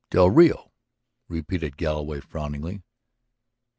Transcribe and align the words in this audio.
"Del 0.09 0.31
Rio?" 0.31 0.71
repeated 1.27 1.77
Galloway 1.77 2.21
frowningly. 2.21 2.81